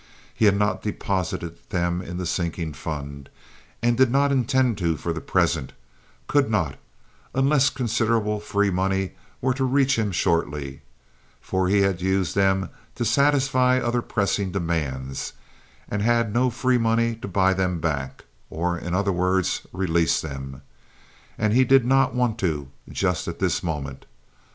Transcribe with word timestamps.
He 0.33 0.45
had 0.45 0.57
not 0.57 0.81
deposited 0.81 1.59
them 1.69 2.01
in 2.01 2.17
the 2.17 2.25
sinking 2.25 2.73
fund, 2.73 3.29
and 3.83 3.95
did 3.95 4.09
not 4.09 4.31
intend 4.31 4.79
to 4.79 4.97
for 4.97 5.13
the 5.13 5.21
present—could 5.21 6.49
not, 6.49 6.79
unless 7.35 7.69
considerable 7.69 8.39
free 8.39 8.71
money 8.71 9.11
were 9.41 9.53
to 9.53 9.63
reach 9.63 9.99
him 9.99 10.11
shortly—for 10.11 11.67
he 11.67 11.81
had 11.81 12.01
used 12.01 12.33
them 12.33 12.69
to 12.95 13.05
satisfy 13.05 13.77
other 13.77 14.01
pressing 14.01 14.51
demands, 14.51 15.33
and 15.87 16.01
had 16.01 16.33
no 16.33 16.49
free 16.49 16.79
money 16.79 17.15
to 17.17 17.27
buy 17.27 17.53
them 17.53 17.79
back—or, 17.79 18.79
in 18.79 18.95
other 18.95 19.11
words, 19.13 19.67
release 19.71 20.19
them. 20.19 20.63
And 21.37 21.53
he 21.53 21.63
did 21.63 21.85
not 21.85 22.15
want 22.15 22.39
to 22.39 22.69
just 22.91 23.27
at 23.27 23.37
this 23.37 23.61
moment. 23.61 24.07